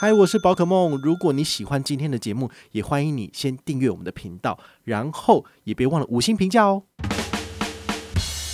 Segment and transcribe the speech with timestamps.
[0.00, 0.96] 嗨，我是宝可梦。
[1.02, 6.84] 如果你喜欢今天的节目，也欢迎你先订阅我们的频道，然后也别忘了五星评价哦。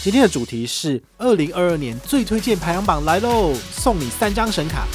[0.03, 4.87] 今天的主题是二零二二年最推荐排行榜来喽，送你三张神卡。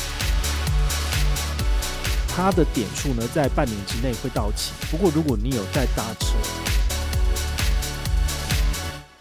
[2.30, 4.74] 它的点数呢，在半年之内会到期。
[4.90, 6.36] 不过，如果你有在搭车，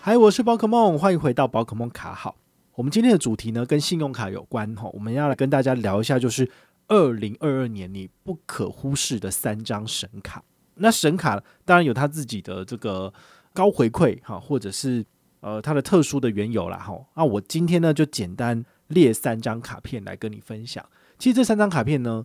[0.00, 2.36] 嗨，我是宝可梦，欢迎回到宝可梦卡好。
[2.76, 6.50] 我们今天的主题呢，跟信用卡有关哈，我们要来跟大家聊一下，就是。
[6.88, 10.42] 二零二二年你不可忽视的三张神卡，
[10.76, 13.12] 那神卡当然有它自己的这个
[13.52, 15.04] 高回馈哈，或者是
[15.40, 16.98] 呃它的特殊的缘由啦哈。
[17.14, 20.82] 那我今天呢就简单列三张卡片来跟你分享。
[21.18, 22.24] 其实这三张卡片呢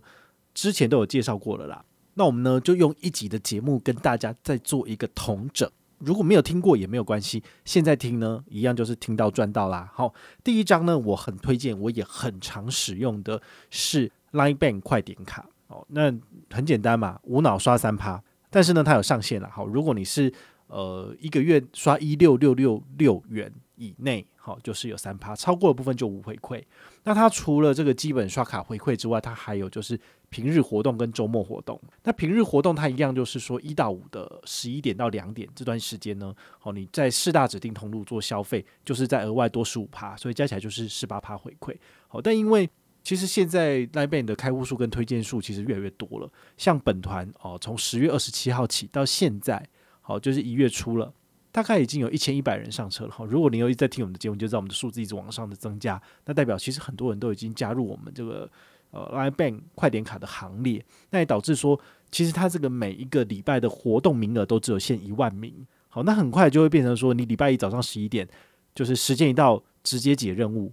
[0.54, 1.84] 之前都有介绍过了啦。
[2.14, 5.70] 那我们呢就用一集的节目跟大家再做一个同整。
[5.98, 9.90] 如果没有听过也没有关系，现在听呢一样就是听到赚到啦。
[9.92, 14.10] 好，第一张呢我很推荐，我也很常使用的是。
[14.34, 16.12] Line Bank 快点卡哦，那
[16.50, 19.48] 很简单嘛，无脑刷三趴，但是呢，它有上限了。
[19.48, 20.30] 好，如果你是
[20.66, 26.62] 呃一个月刷一六六六六元以内，好，就是有三趴，超过的部分就无回馈。
[27.04, 31.80] 那它除了这个基本刷卡回馈之外，它还有就是平日活动跟周末活动。
[32.02, 41.74] 那平日活动它一样就是说一到五的十一点到两点这段时间呢，好，你在四大指定通路做消费，就是在额外多十五趴，所以加起来就是十八趴回馈。
[42.08, 42.68] 好，但因为
[43.04, 46.30] 其实现在 LINE Bank 的开户数跟推荐数其实越来越多了。
[46.56, 49.62] 像本团哦，从十月二十七号起到现在，
[50.00, 51.12] 好，就是一月初了，
[51.52, 53.10] 大概已经有一千一百人上车了。
[53.10, 58.50] 好，如果你有一直在听我们的节目，就知道我们的数字一直往上的增加，那代表其实很多人都已经加入我们这个
[58.90, 60.82] 呃 LINE Bank 快点卡的行列。
[61.10, 61.78] 那也导致说，
[62.10, 65.54] 其实它这个每一个礼拜的活动名额都只有限一万名。
[65.90, 68.26] 好，那很快就会变成说，你礼拜一早上十一点，
[68.74, 70.72] 就是时间一到，直接解任务。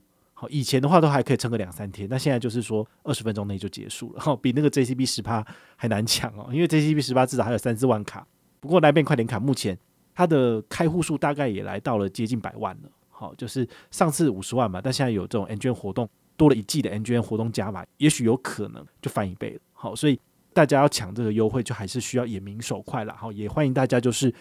[0.50, 8.26] 以前的话都还可以撑个两三天，那现在就是说二十分钟内就结束了，哈，比那个 JCB 十八还难抢哦，因为 JCB 十八至少还有三四万卡，
[8.60, 9.78] 不过 LINE Bank 快点卡目前
[10.14, 20.20] 它的开户数大概也来到了接近百万了，好，就是上次五十万嘛，但现在有这种 MGM 活动多了一季的 MGM 活动加码，也许有可能就翻一倍了，好，所以
[20.54, 24.34] 大家要抢这个优惠，就还是需要眼明手快了，好，也欢迎大家就是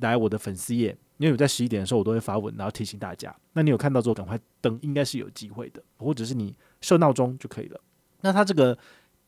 [0.00, 0.96] 来我的粉丝页。
[1.18, 3.34] 因为我在十一点的时候，我都会发文，然后提醒大家。
[3.52, 7.80] 那你有看到之后，赶快登，应该是有机会的，或者是你设闹钟就可以了。
[8.20, 8.78] 那它这个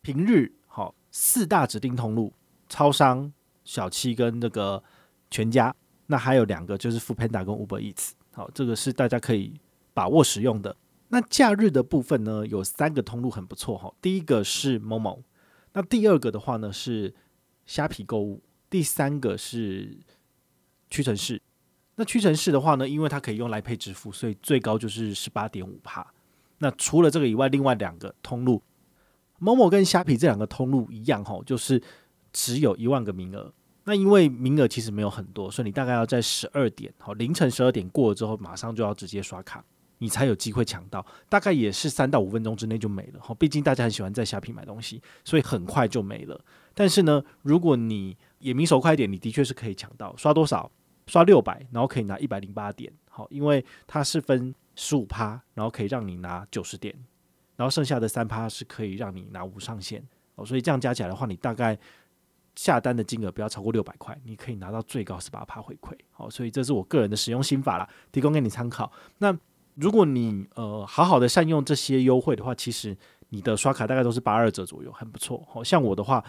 [0.01, 2.33] 平日好四大指定通路，
[2.69, 3.33] 超商、
[3.65, 4.83] 小七跟那个
[5.31, 5.75] 全家，
[6.07, 9.61] 那还有两个就是 Foodpanda 跟 Uber Eats，好，这个是大家可以
[9.93, 10.77] 把握使用的。
[11.09, 13.93] 那假日的部分呢，有三个通路很不错哈。
[14.01, 15.23] 第一个是 Momo，
[15.73, 17.13] 那第二个的话呢是
[17.67, 19.99] 虾皮购物，第三个是
[20.89, 21.43] 屈臣氏。
[22.01, 26.07] 那屈臣氏的话呢，因为它可以用来配支付，所以最高就是十八点五趴。
[26.57, 28.63] 那除了这个以外，另外两个通路
[29.39, 31.83] 某某跟虾皮这两个通路一样吼，就是
[32.33, 33.53] 只有一万个名额。
[33.85, 39.63] 那因为名额其实没有很多，所以你大概要在十二点，好，凌晨十二点过了之后，马上就要直接刷卡，
[39.99, 41.05] 你才有机会抢到。
[41.29, 43.21] 大概也是三到五分钟之内就没了。
[43.21, 46.41] 好，毕竟大家很喜欢在虾皮买东西，所以很快就没了。
[46.73, 50.17] 但是呢，如果你眼明手快一点，你的确是可以抢到。
[50.17, 50.71] 刷多少？
[51.11, 56.95] 刷六百，然后可以拿一百零八点，好，因为它是分十五趴，然后可以让你拿九十点，
[57.57, 60.01] 然后剩下的三趴是可以让你拿无上限，
[60.37, 61.77] 哦，所以这样加起来的话，你大概
[62.55, 68.93] 下单的金额不要超过六百块，你可以拿到最高十八趴回馈，好，所以这是我个人的使用心法啦，提供给你参考。
[69.19, 69.37] 那
[69.75, 72.97] 如果你呃好好的善用这些优惠的话，其实
[73.31, 75.45] 你的刷卡大概都是八二折左右，很不错。
[75.49, 76.25] 好像我的话。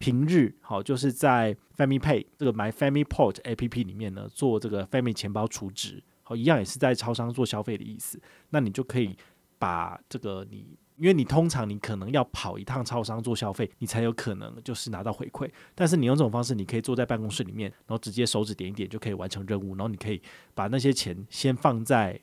[0.00, 8.18] 平日好，就是在 Family Pay 这个 My Family Port APP 里面呢，做这个 Family 钱包储值，好，一样也是在超商做消费的意思。
[8.48, 9.14] 那你就可以
[9.58, 10.64] 把这个你，
[10.96, 15.46] 因为你通常你可能要跑一趟超商做消费，你才有可能就是拿到回馈。
[15.74, 20.22] 但是你用这种方式，你可以坐在办公室里面，然后直接手指点一点就可以完成任务，然后你可以
[20.54, 22.18] 把那些钱先放在。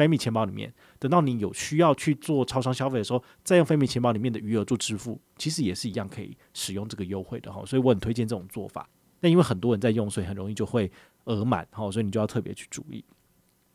[0.00, 7.62] 菲米钱包里面，等到你有需要去做超商消费的时候，再用菲米钱包里面的余额做支付，其实也是一样可以使用这个优惠的哈。
[7.66, 8.88] 所以我很推荐这种做法。
[9.20, 10.90] 那因为很多人在用，所以很容易就会
[11.24, 13.04] 额满哈，所以你就要特别去注意。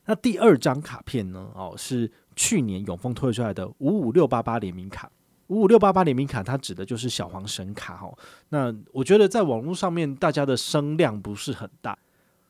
[0.05, 1.51] 那第二张卡片呢？
[1.53, 5.11] 哦，是去年永丰推出来的五五六八八联名卡。
[5.47, 8.11] 五五六八八联名卡，它指的就是小黄神卡哈。
[8.49, 11.95] 那我觉得在网络上面，大家的声量不是很大。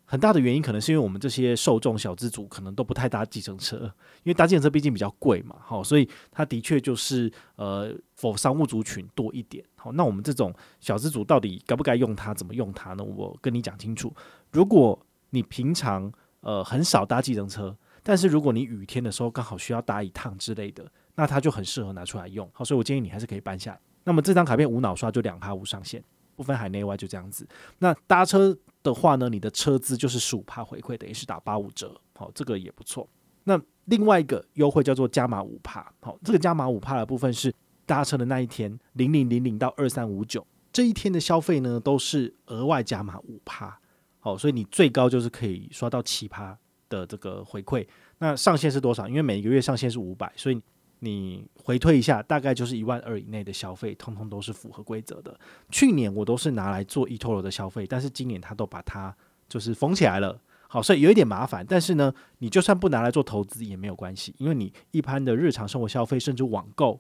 [0.06, 3.78] 很大的原因可能是因为我们这些受众小资族可能都不太搭计程车，
[4.24, 9.66] 因为搭计程车毕竟比较贵嘛，好，所以它的确就是呃否商务族群多一点。
[9.76, 12.34] 好，那我们这种小资族到底该不该用它？
[12.34, 13.04] 怎么用它呢？
[13.04, 14.14] 我跟你讲清楚。
[14.52, 15.00] 如果
[15.32, 16.12] 你平常
[16.42, 20.86] 呃很少搭计程车，但是如果你雨天的时候刚好需要搭一趟之类的，
[21.16, 22.48] 那它就很适合拿出来用。
[22.54, 23.80] 好，所以我建议你还是可以办下。
[24.04, 26.04] 那么这张卡片无脑刷就两趴无上限，
[26.36, 27.48] 不分海内外就这样子。
[27.80, 28.56] 那搭车
[28.86, 33.10] 的话呢，你的车资就是十五趴回馈，等于是打八五折，好，这个也不错。
[33.44, 37.54] 那另外一个优惠叫做加码五趴，好，这个加码五趴的部分是
[37.86, 43.78] 搭车的那一天零零零零到二三五九这一天的消费呢，都是额外加码五趴，
[44.20, 46.58] 好，所以你最高就是可以刷到七趴
[46.88, 47.86] 的这个回馈。
[48.20, 49.08] 那上限是多少？
[49.08, 50.62] 因为每个月上限是五百，所以
[51.06, 55.40] 你回推一下，大概就是一万二以内的消费，通通都是符合规则的。
[55.70, 59.16] 去年我都是拿来做 eToro 的消费，但是今年他都把它
[59.48, 60.42] 就是封起来了。
[60.68, 67.00] 好，所以有一点麻烦，但是呢，你就算不拿来做投资也没有关系，因为你一般的日常生活消费，甚至网购、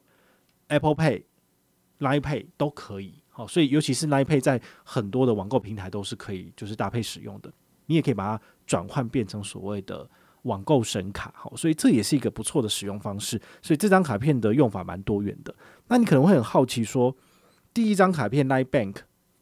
[0.67, 1.23] Apple Pay、
[1.99, 3.15] Line Pay 都可以。
[3.29, 7.51] 好，所以尤其是 Line Pay 在很多的网购平台都是可以，就是搭配使用的。
[7.87, 10.09] 你也可以把它转换变成所谓的
[10.45, 11.31] 网购神卡。
[11.37, 13.39] 好，所以这也是一个不错的使用方式。
[13.61, 15.53] 所以这张卡片的用法蛮多元的。
[15.89, 17.15] 那你可能会很好奇说，
[17.71, 18.95] 第一张卡片 Line Bank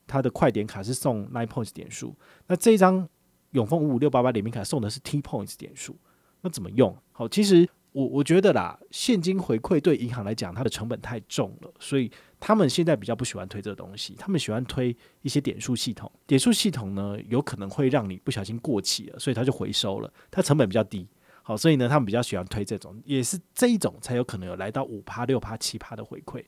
[0.06, 2.16] 它的快点卡是送 Line Points 点数，
[2.48, 3.08] 那这一张。
[3.54, 5.96] 永丰五五六八八联名卡送的是 T Points 点数，
[6.42, 6.98] 那怎么用？
[7.12, 14.16] 好，其实我我觉得啦，现金回馈对银行来讲，它的成本太重了，所以他们现在比较不喜欢推这个东西。
[14.18, 21.08] 他们喜欢推一些点数系统，点数系统呢，有可能会让你不小心过期了，所以它就回收了，它成本比较低。
[21.44, 26.44] 好，所以呢，他们比较喜欢推这种，也是这一种才有可能有来到五趴、六趴、七趴的回馈。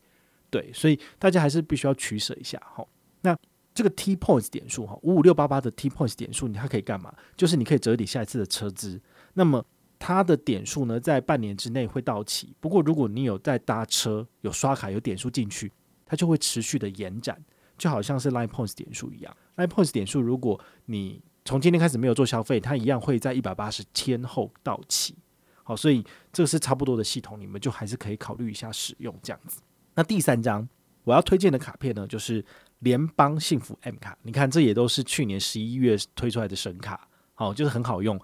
[0.50, 2.62] 对，所以大家还是必须要取舍一下。
[2.65, 2.88] 好，
[3.21, 3.38] 那。
[3.75, 7.13] 这个 T Points 点数哈，五五六八八的 T Points 点数，你它可以干嘛？
[7.36, 9.01] 就是你可以折抵下一次的车资。
[9.33, 9.62] 那么
[10.06, 12.54] 它的点数呢，在半年之内会到期。
[12.60, 15.72] 不过如果你有在搭车、有刷卡、有点数进去，
[16.06, 17.44] 它就会持续的延展，
[17.75, 19.38] 就好像是 Line Points 点数一样。
[19.56, 25.16] Line Points 点数，如果你从今天开始没有做消费，它一样会在一百八十天后到期。
[25.63, 29.62] 好，所以这个是差不多的系统，你们就还是可以考虑一下使用这样子。
[29.96, 30.69] 那第三张
[31.04, 32.46] 我要推荐的卡片呢，就是。
[32.80, 38.19] 联邦幸福 M 卡，你看这也都是去年十一月推出来的神卡，好，就是很好用。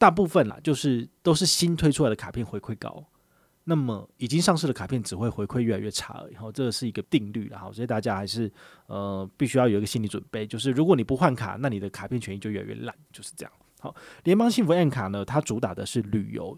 [0.00, 3.04] 大部分啦，就是都是新推出来的卡片回馈高，
[3.64, 6.34] 那么已经上市的卡片只会回馈越来越差而已。
[6.54, 8.50] 这个是一个定律了，好，所以大家还是
[8.86, 13.52] 呃必须要有一个心理准备，就是如果你不换卡，那你的卡片权益就越来越烂，就是这样。
[13.80, 13.94] 好，
[14.24, 16.56] 联邦幸福 M 卡呢，它主打的是旅游，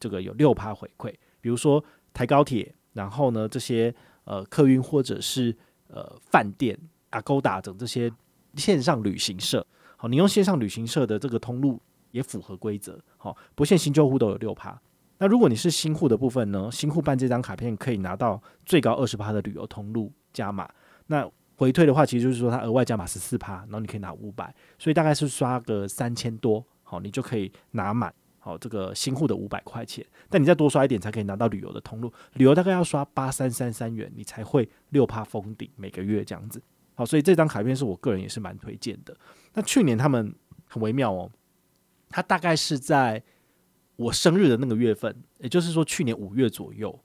[0.00, 1.82] 这个有六趴回馈，比如说
[2.12, 3.94] 台高铁，然后呢这些
[4.24, 5.56] 呃客运或者是。
[5.94, 6.74] 呃，饭店、
[7.10, 8.10] Agoda 等这些
[8.54, 9.66] 线上旅行社，
[9.98, 11.78] 好，你用线上旅行社的这个通路
[12.12, 14.80] 也符合规则，好，不限新旧户都有六趴。
[15.18, 20.68] 那如果你是新户的部分呢，新户办这张卡片可以拿到最高二十趴的旅游通路加码。
[21.06, 28.12] 那回退的话，其实就是说它额外加码十四趴，然后你可以拿五百，所以大概是刷个三千多，好，你就可以拿满。
[28.44, 32.12] 好，这个新户的五百块钱，但你再多刷一点才可以拿到旅游的通路。
[32.32, 36.60] 旅游大概要刷八三三三元，你才会六趴封顶，每个月这样子。
[36.96, 39.16] 好，所以这张卡片是我个人也是蛮推荐的。
[39.54, 40.34] 那去年他们
[40.66, 41.30] 很微妙哦，
[42.12, 43.22] 他大概是在
[43.96, 46.96] 我生日的那个月份，也就是说去年五月左右，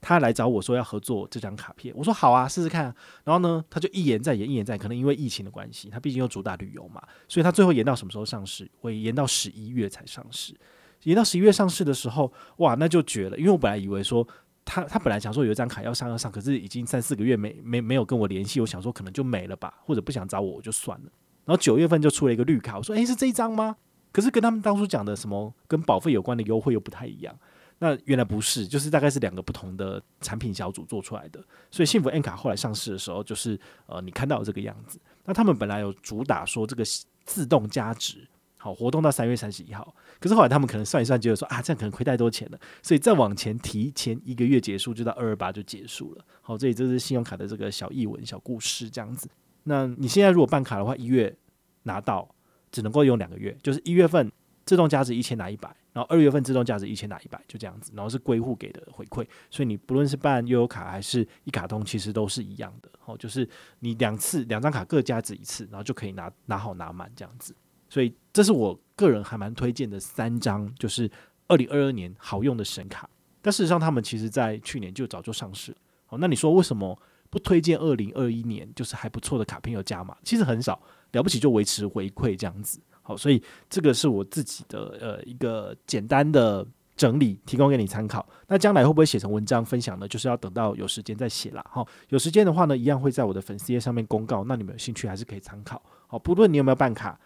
[0.00, 1.94] 他来找我说要合作这张卡片。
[1.96, 2.94] 我说好啊，试试看。
[3.24, 8.70] 然后呢，他就一延再延，一延再延，可能因为疫情的关系，他毕竟又主打旅游嘛，所以他最后延到什么时候上市？
[8.80, 10.54] 会延到十一月才上市。
[11.02, 13.36] 延到十一月上市的时候，哇，那就绝了！
[13.38, 14.26] 因为我本来以为说
[14.64, 21.10] 他他本来想说有一张卡要上要上，可是已经三四个月没没没有跟我联系，我想说可能就没了吧，或者不想找我我就算了。
[21.44, 23.76] 然后九月份就出了一个绿卡，我说诶，是这一张吗？
[24.16, 27.38] 可是跟他们当初讲的什么跟保费有关的优惠又不太一样。
[27.80, 31.44] 那原来不是，就是大概是两个不同的产品小组做出来的。
[31.70, 34.98] 所以幸福 N 卡后来上市的时候，就是呃你看到这个样子。
[35.26, 36.82] 那他们本来有主打说这个
[37.26, 38.26] 自动加值。
[38.56, 46.24] 好，活动到三月三十一号，可是后来他们可能算一算，觉得说啊，这样可能亏太多钱了，所以再往前提前一个月结束，就到二二八就结束了。
[46.40, 49.28] 好，这里这是信用卡的这个小译文、小故事这样子。
[49.64, 51.36] 那你现在如果办卡的话，一月
[51.82, 52.26] 拿到
[52.70, 54.30] 只能够用两个月，就是一月份
[54.64, 57.92] 自动加值一千拿一百，然后二月份自动加值一千拿一百，就这样子。
[57.94, 62.90] 然后是归户给的回馈，所以你不论是办悠游卡还是一卡通，其实都是一样的。
[62.98, 63.48] 好，就是
[63.80, 67.54] 你两次两张卡各加值一次，然后就可以拿拿好拿满这样子。
[67.88, 71.08] 所以这是我个人还蛮推荐的三张，就是
[71.46, 73.08] 二零二二年好用的神卡。
[73.40, 75.78] 但事实上，他们其实在去年就早就上市了。
[76.06, 80.16] 好，那你说为什么不推荐二零二一年就是还不错的卡片有加码？
[80.24, 80.82] 其实很少，
[81.16, 82.78] 了不起就维持回馈这样子。
[83.02, 88.26] 好，所以这个是我自己的呃一个简单的整理，提供给你参考。
[88.48, 90.06] 那将来会不会写成文章分享呢？
[90.06, 91.64] 就是要等到有时间再写啦。
[91.68, 94.44] 好，有时间的话呢，一样会在我的粉丝页上面公告。
[94.44, 95.82] 那你们有兴趣还是可以参考。
[96.06, 97.18] 好，不论你有没有办卡。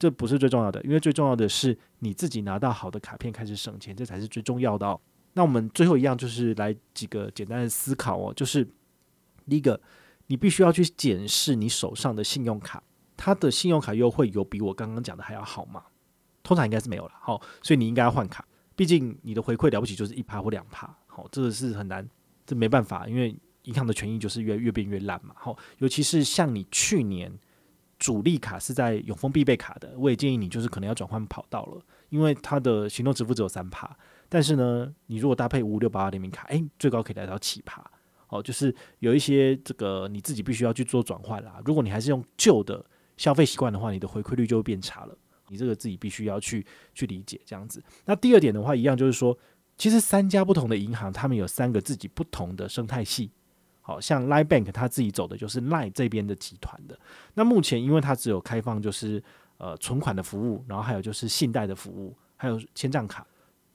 [0.00, 5.00] 这不是最重要的，因为最重要的是你自己拿到好的卡片开始省钱，这才是最重要的哦。
[5.32, 8.64] 那我们最后一样就是来几个简单的思考哦，就是
[9.48, 9.80] 第一个，
[10.28, 12.80] 你必须要去检视你手上的信用卡，
[13.18, 15.82] 它的信用卡优惠有比我刚刚讲的还要好吗？
[16.42, 18.42] 通常应该是没有了，好，所以你应该要换卡。
[18.74, 22.08] 毕竟你的回馈了不起就是一趴或两趴，好，这个是很难，
[22.46, 27.36] 这没办法，因为银行的权益就是越越变越烂嘛，好，尤其是像你去年
[27.98, 33.94] 主力卡是在永丰必备卡的，我也建议你就是可能要转换跑道了，因为它的行动支付只有三趴，
[34.28, 37.84] 但是呢，你如果搭配五六八八联名卡，诶，最高可以来到七趴。
[38.28, 41.60] 哦，就是有一些这个你自己必须要去做转换啦。
[41.64, 42.84] 如果你还是用旧的
[43.18, 45.14] 消费习惯的话，你的回馈率就会变差了。
[45.48, 47.82] 你这个自己必须要去去理解这样子。
[48.06, 49.36] 那第二点的话，一样就是说，
[49.76, 53.30] 其实三家不同的银行，他们有三个自己不同的生态系。
[53.80, 56.98] 好像 Line Bank 它自己走的就是 Line 这边的集团的。
[57.34, 59.22] 那目前因为它只有开放就是
[59.56, 63.26] 呃存款的服务，然后还有就是信贷的服务，还有签账卡，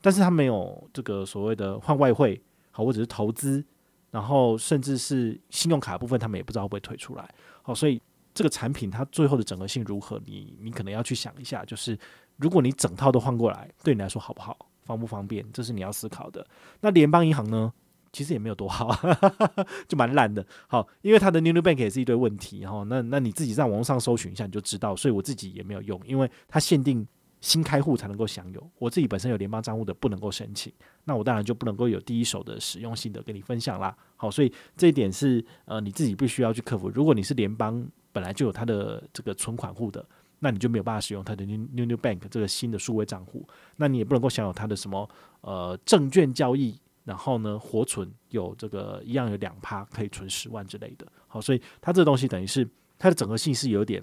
[0.01, 3.63] 但是它没有这个所谓的换外汇，好或者是投资。
[4.11, 7.27] 然后甚至是信用卡部分，他们也不知道会不会推出来。
[7.63, 7.99] 好，所以
[8.33, 11.63] 这个产品它最后的整合性如何，你你可能要去想一下。
[11.65, 11.97] 就是
[12.37, 16.45] 如果你整套都换过来，对你来说好不好，方不方便，这是你要思考的。
[16.81, 17.71] 那联邦银行呢，
[18.11, 18.95] 其实也没有多好，
[19.87, 20.45] 就蛮烂的。
[20.67, 22.59] 好，因为它的 New Bank 也是一堆问题。
[22.59, 24.95] 然后那那你自己在网络上搜寻一下，你就知道。
[24.95, 27.07] 所以我自己也没有用，因为它限定。
[27.43, 30.71] 新开户才能够享有，我自己本身有联邦账户的不能够申请，
[31.03, 33.93] 那我当然就不能够有第一手的使用心得跟你分享啦。
[34.15, 36.89] 好，所以这一点是呃你自己必须要去克服。
[36.89, 40.05] 如果你是联邦本来就有它的这个存款户的，
[40.39, 43.45] 那你就没有办法使用它的 New New Bank 这个新的数位账户，
[43.75, 45.09] 那你也不能够享有它的什么
[45.41, 51.05] 呃证券交易，然后呢活存有这个一样有两趴可以存十万之类的。
[51.27, 52.65] 好，所以它这个东西等于是
[52.97, 54.01] 它的整合性是有点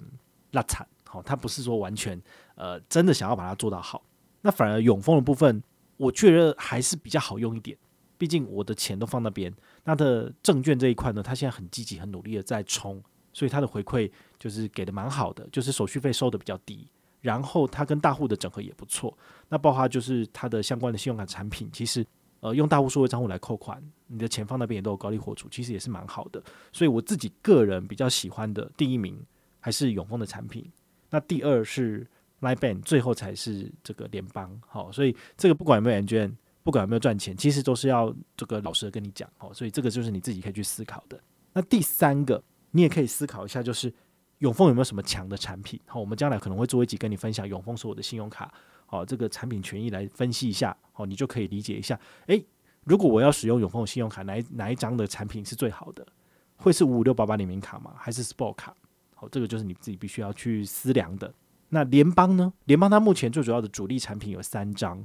[0.51, 0.87] 拉惨。
[1.11, 2.19] 好，它不是说完全
[2.55, 4.01] 呃真的想要把它做到好，
[4.39, 5.61] 那反而永丰的部分，
[5.97, 7.77] 我觉得还是比较好用一点。
[8.17, 9.53] 毕竟我的钱都放那边，
[9.83, 13.03] 那的证券这一块呢，它现在很积极、很努力的在冲，
[13.33, 16.87] 所以它的回馈就是给的蛮好的，就是手续费收的比较低，
[17.19, 19.17] 然后它跟大户的整合也不错。
[19.49, 22.05] 那包括就是它的相关的信用卡产品，其实
[22.39, 26.41] 呃用大户数位账户来扣款，你的钱放那边也都有高利活储，其实也是蛮好的。
[26.71, 29.19] 所以我自己个人比较喜欢的第一名
[29.59, 30.71] 还是永丰的产品。
[31.11, 32.07] 那第二是
[32.39, 34.59] Line Bank，最后才是这个联邦。
[34.67, 39.29] 好，所以这个不管有没有 MGM，不管有没有赚钱，其实都是要这个老实的跟你讲。
[39.37, 41.21] 好，所以这个就是你自己可以去思考的。
[41.53, 43.93] 那第三个，你也可以思考一下，就是
[44.39, 45.79] 永丰有没有什么强的产品？
[45.85, 48.51] 好，我们将来可能会做一集跟你分享永丰所有的信用卡，
[48.85, 51.99] 好，这个产品权益来分析一下，好，你就可以理解一下。
[52.27, 52.43] 诶，
[52.85, 56.07] 如果我要使用永丰的信用卡，哪哪一张的产品是最好的？
[56.55, 57.93] 会是五五六八八联名卡吗？
[57.97, 58.75] 还是 Sport 卡？
[59.21, 61.33] 哦，这个就是你自己必须要去思量的。
[61.69, 62.51] 那联邦呢？
[62.65, 65.01] 联邦它目前最主要的主力产品有三张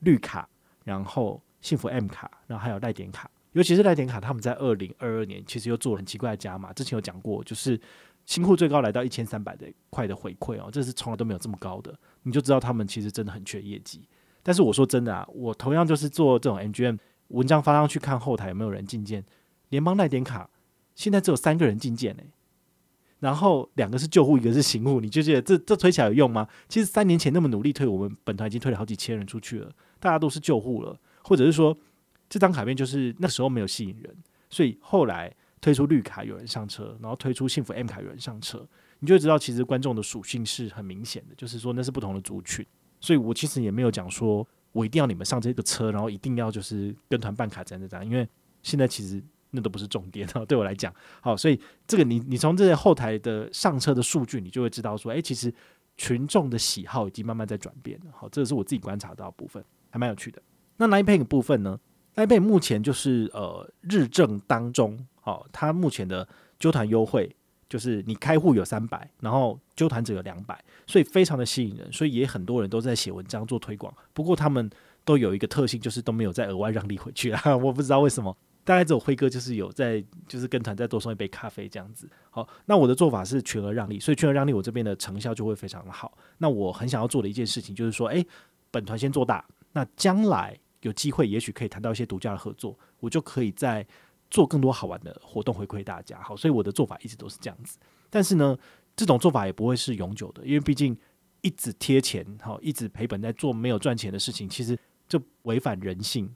[0.00, 0.46] 绿卡，
[0.84, 3.30] 然后幸福 M 卡，然后还有赖点卡。
[3.52, 6.72] 尤其是赖点卡，他们在二零二二年其实又做了很奇怪的加码。
[6.72, 7.80] 之前有讲过，就是
[8.26, 11.98] 新户最高来到一千三百的块的回馈哦，这是从来都没有这么高的。
[12.22, 14.06] 你就知道他们其实真的很缺业绩。
[14.42, 16.98] 但是我说真的啊，我同样就是做这种 MGM
[17.28, 19.24] 文章发上去看后台有没有人进件，
[19.70, 20.48] 联邦赖点卡
[20.94, 22.22] 现在只有三个人进件呢。
[23.20, 26.48] 然后两个是旧户，一个是新户，你就觉得这这推起来有用吗？
[26.68, 31.76] 其实三年前那么努力推，我们本团已经推了好几千人出去了，大家都是旧户了，或者是说
[32.28, 34.16] 这张卡片就是那时候没有吸引人，
[34.48, 38.66] 所以后来推出绿卡有人上车，然后推出幸福 M 卡有人上车，
[39.00, 42.66] 你就知道其实观众的属性是很明显的，就是说那是不同的族群，
[43.00, 48.26] 所以我其实也没有讲说我一定要你们上这个车，然后一定要就是跟团办卡这样这样，因为
[48.62, 49.22] 现在其实。
[49.50, 55.52] 那都不是重点哦， 对我来讲，好，所以这个你你从这些后台的上车的数据，你就会知道说，诶，其实
[55.96, 60.40] 群众的喜好已经慢慢在转变了，好，这个是我自己观察到的部分，还蛮有趣的。
[60.76, 61.78] 那 Nine Pay 部分呢
[62.16, 66.26] ？Nine Pay 目前就是呃日正当中，好，它目前的
[66.58, 67.34] 揪团优惠
[67.68, 73.92] 就是你开户有三百，然后揪团只有两百，所以非常的吸引人，所以也很多人都在写文章做推广。
[74.14, 74.70] 不过他们
[75.04, 78.36] 都有一个特性，就是都没有再额外让利回去啊， 我不知道为什么。
[78.70, 82.08] 大概只有辉哥就是有在，就是跟团再多送一杯咖啡这样子。
[82.30, 86.16] 好，那我的做法是全额让利，所以全额让利我这边的成效就会非常的好。
[86.38, 88.24] 那我很想要做的一件事情就是说，诶，
[88.70, 93.84] 本团先做大，那将来有机会也许可以谈到一些独家的合作，我就可以再
[94.30, 96.22] 做更多好玩的活动回馈大家。
[96.22, 97.76] 好，所以我的做法一直都是这样子。
[98.08, 98.56] 但是呢，
[98.94, 100.96] 这种做法也不会是永久的，因为毕竟
[101.40, 106.32] 一直贴钱，好，一直赔本在做没有赚钱的事情，其实就违反人性。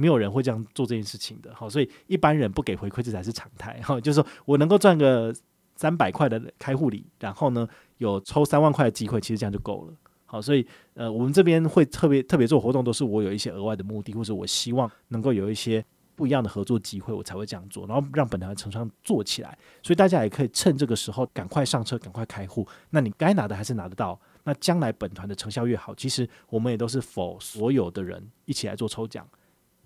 [0.00, 5.34] 没有人会这样做这件事情的，好，所以一般人不给回馈这才是常态，哈，就是说我能够赚个
[5.74, 10.64] 三百块的开户礼，然后呢有抽三万块的机会，其实这样就够了，好，所以
[10.94, 19.58] 呃我们这边会特别特别做活动，都是我有一些额外的目的，或者我希望能够有一些不一样的合作机会，我才会这样做，然后让本团的成效做起来。
[19.82, 22.64] 所以大家也可以趁这个时候赶快上车，赶快开户。
[22.90, 24.20] 那你该拿的还是拿得到。
[24.44, 29.28] 那将来本团的成效越好，其实我们也都是否所有的人一起来做抽奖。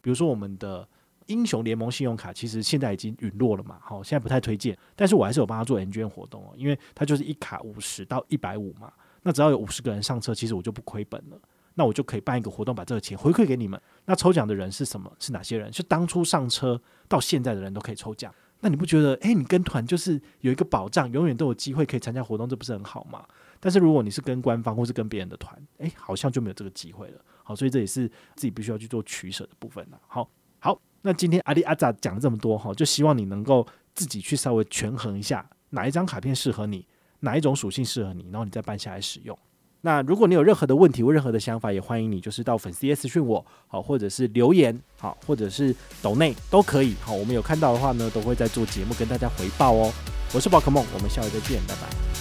[0.02, 0.86] 比如说我们的
[1.26, 4.76] 英雄联盟信用卡，其实现在已经陨落了嘛，好，现在不太推荐。
[4.94, 8.92] 但是我还是有帮他做 ng 活动哦，因为它就是一卡五十到一百五嘛。
[9.22, 11.40] 那只要有五十个人上车，其实我就不亏本了。
[11.74, 13.80] 那我就可以办一个活动，把这个钱回馈给你们。
[14.04, 15.10] 那抽奖的人是什么？
[15.18, 15.72] 是哪些人？
[15.72, 16.78] 是当初上车
[17.08, 18.34] 到现在的人都可以抽奖。
[18.60, 23.24] 那你不觉得，诶，你跟团就是有一个保障，永远都有机会可以参加活动，这不是很好吗？
[23.64, 27.20] 但是如果你是跟官方或是跟别人的团，诶，好像就没有这个机会了。
[27.44, 30.00] 好，所以这也是自己必须要去做取舍的部分了。
[30.08, 30.28] 好，
[30.58, 33.64] 好，那今天阿里阿扎讲这么多哈，就希望你能够
[33.94, 36.84] 自己去稍微权衡一下，哪一张卡片适合你，
[37.20, 39.38] 哪一种属性适合你，然后你再办下来使用。
[39.84, 49.92] 那如果你有任何的问题或任何的想法，也欢迎你就是到粉丝私讯我，好，或者是留言，好，或者是抖内都可以，好，我们有看到的话呢，都会在做节目跟大家回报哦。
[50.32, 52.11] 我是宝可梦，我们下回再见，拜拜。